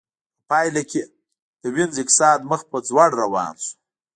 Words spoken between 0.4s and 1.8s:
پایله کې د